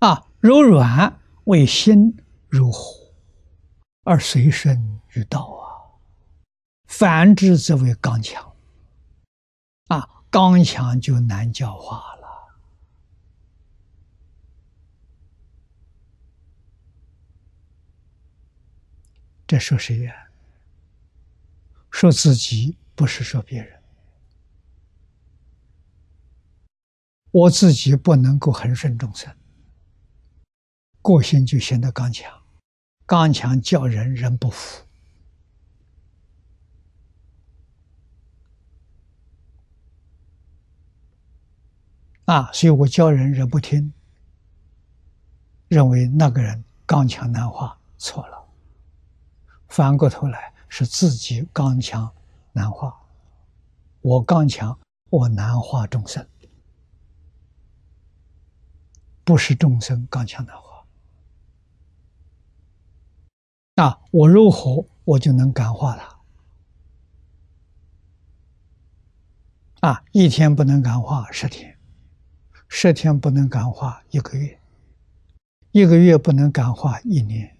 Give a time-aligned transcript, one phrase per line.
[0.00, 2.16] 啊，柔软为心
[2.48, 3.12] 如火，
[4.04, 5.64] 而随身于道啊。
[6.86, 8.54] 反之则为刚强。
[9.88, 12.26] 啊，刚强就难教化了。
[19.46, 20.28] 这说谁呀？
[21.90, 23.82] 说自己，不是说别人。
[27.30, 29.34] 我自己不能够恒顺众生，
[31.06, 32.42] 个性就显得刚强，
[33.06, 34.82] 刚强叫人人不服
[42.24, 42.50] 啊！
[42.52, 43.92] 所以我教人人不听，
[45.68, 48.44] 认为那个人刚强难化，错了。
[49.68, 52.12] 反过头来是自己刚强
[52.52, 53.00] 难化，
[54.00, 54.76] 我刚强，
[55.10, 56.26] 我难化众生。
[59.22, 60.65] 不是众生刚强难化
[63.76, 64.00] 啊！
[64.10, 66.16] 我柔和，我就能感化他
[69.88, 70.04] 啊！
[70.12, 71.78] 一天不能感化十天，
[72.68, 74.58] 十天不能感化一个月，
[75.72, 77.54] 一个月不能感化一年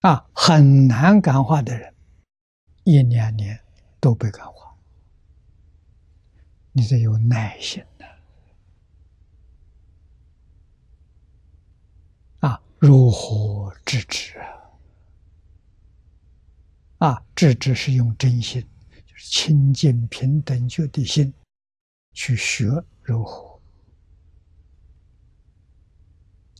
[0.00, 0.28] 啊！
[0.34, 1.94] 很难感化的人，
[2.84, 3.58] 一两年
[4.00, 4.76] 都被感化。
[6.72, 8.17] 你得有耐心的啊！
[12.78, 14.46] 如何制止啊？
[16.98, 18.62] 啊，制止是用真心，
[19.06, 21.32] 就是清净平等觉的心
[22.12, 22.66] 去学
[23.02, 23.60] 如何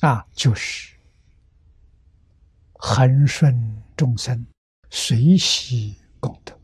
[0.00, 0.96] 啊，就是
[2.74, 4.46] 恒顺众生，
[4.90, 6.56] 随喜功德，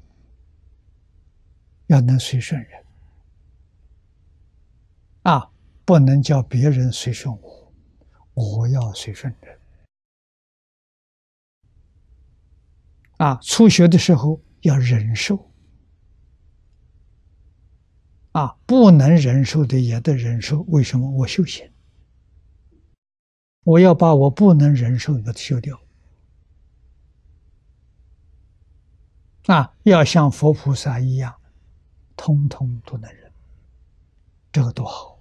[1.86, 2.84] 要能随顺人。
[5.22, 5.50] 啊，
[5.84, 7.63] 不能叫别人随顺我，
[8.34, 9.58] 我要随顺人。
[13.16, 15.50] 啊，初学的时候要忍受，
[18.32, 20.62] 啊，不能忍受的也得忍受。
[20.62, 21.08] 为什么？
[21.10, 21.72] 我修行，
[23.62, 25.80] 我要把我不能忍受的修掉。
[29.46, 31.40] 啊，要像佛菩萨一样，
[32.16, 33.32] 通通都能忍，
[34.50, 35.13] 这个多好。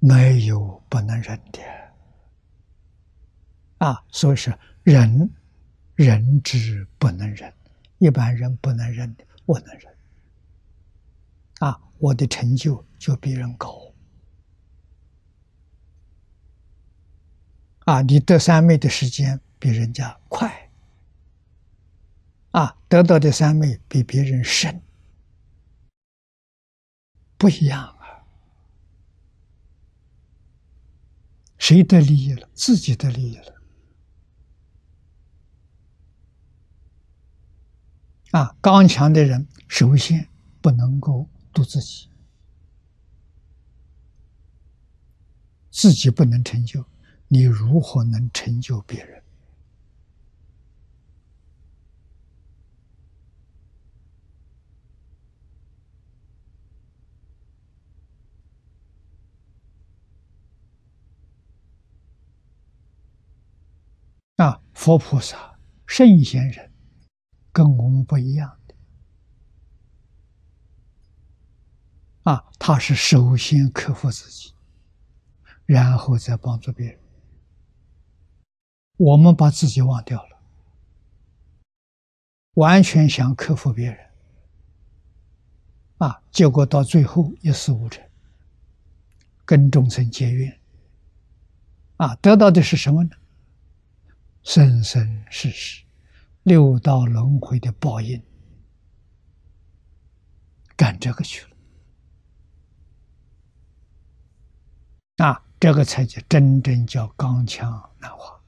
[0.00, 1.60] 没有不能忍的
[3.78, 5.30] 啊，所以是忍，
[5.94, 7.52] 忍之不能忍，
[7.98, 9.94] 一般人不能忍的，我能忍。
[11.60, 13.92] 啊，我的成就就比人高。
[17.84, 20.70] 啊，你得三昧的时间比人家快。
[22.52, 24.82] 啊，得到的三昧比别人深，
[27.36, 27.96] 不一样。
[31.70, 32.48] 谁的利益了？
[32.52, 33.62] 自己的利益了。
[38.32, 40.28] 啊，刚强的人首先
[40.60, 42.08] 不能够渡自己，
[45.70, 46.84] 自己不能成就，
[47.28, 49.22] 你如何能成就别人？
[64.36, 66.72] 啊，佛菩萨、圣贤人
[67.52, 68.74] 跟我们不一样的
[72.22, 74.54] 啊，他是首先克服自己，
[75.66, 76.98] 然后再帮助别人。
[78.96, 80.40] 我们把自己忘掉了，
[82.54, 83.98] 完全想克服别人，
[85.98, 88.02] 啊，结果到最后一事无成，
[89.44, 90.58] 跟众生结怨，
[91.98, 93.10] 啊，得到的是什么呢？
[94.42, 95.84] 生生世世，
[96.42, 98.22] 六道轮回的报应，
[100.76, 101.50] 干这个去了。
[105.26, 108.39] 啊，这个才叫真正叫刚强难化。